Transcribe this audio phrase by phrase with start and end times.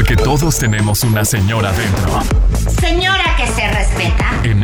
[0.00, 2.69] Porque todos tenemos una señora dentro.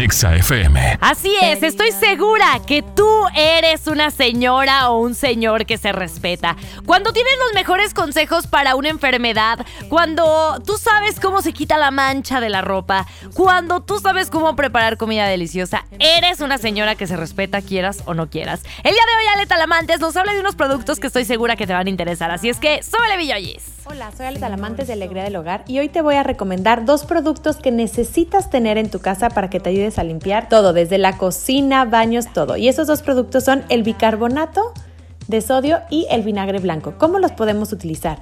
[0.07, 0.99] Exa FM.
[1.01, 6.55] Así es, estoy segura que tú eres una señora o un señor que se respeta.
[6.85, 11.91] Cuando tienes los mejores consejos para una enfermedad, cuando tú sabes cómo se quita la
[11.91, 13.05] mancha de la ropa,
[13.35, 18.15] cuando tú sabes cómo preparar comida deliciosa, eres una señora que se respeta, quieras o
[18.15, 18.63] no quieras.
[18.85, 21.67] El día de hoy, Ale Talamantes nos habla de unos productos que estoy segura que
[21.67, 22.31] te van a interesar.
[22.31, 23.77] Así es que, súbele, Villoyis.
[23.89, 27.05] Hola, soy Ale Talamantes de Alegría del Hogar y hoy te voy a recomendar dos
[27.05, 30.99] productos que necesitas tener en tu casa para que te ayudes a limpiar todo, desde
[30.99, 32.57] la cocina, baños, todo.
[32.57, 34.73] Y esos dos productos son el bicarbonato
[35.29, 36.95] de sodio y el vinagre blanco.
[36.99, 38.19] ¿Cómo los podemos utilizar?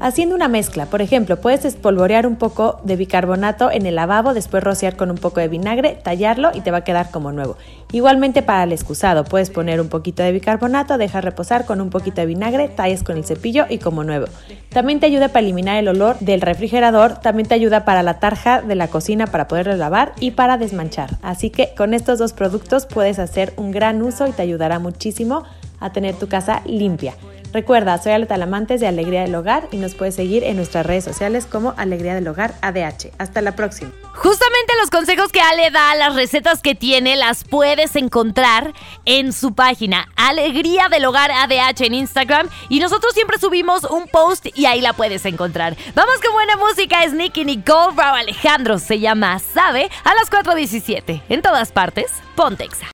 [0.00, 4.62] Haciendo una mezcla, por ejemplo, puedes espolvorear un poco de bicarbonato en el lavabo, después
[4.62, 7.56] rociar con un poco de vinagre, tallarlo y te va a quedar como nuevo.
[7.90, 12.20] Igualmente para el excusado, puedes poner un poquito de bicarbonato, dejar reposar con un poquito
[12.20, 14.26] de vinagre, tallas con el cepillo y como nuevo.
[14.68, 18.62] También te ayuda para eliminar el olor del refrigerador, también te ayuda para la tarja
[18.62, 21.18] de la cocina para poderlo lavar y para desmanchar.
[21.22, 25.44] Así que con estos dos productos puedes hacer un gran uso y te ayudará muchísimo
[25.80, 27.14] a tener tu casa limpia.
[27.52, 31.04] Recuerda, soy Ale Talamantes de Alegría del Hogar y nos puedes seguir en nuestras redes
[31.04, 33.10] sociales como Alegría del Hogar ADH.
[33.16, 33.90] Hasta la próxima.
[34.14, 38.74] Justamente los consejos que Ale da, las recetas que tiene, las puedes encontrar
[39.06, 44.46] en su página Alegría del Hogar ADH en Instagram y nosotros siempre subimos un post
[44.54, 45.76] y ahí la puedes encontrar.
[45.94, 51.22] Vamos con buena música, es Nicky Nicole Bravo Alejandro, se llama Sabe a las 4.17.
[51.30, 52.86] En todas partes, Pontexa.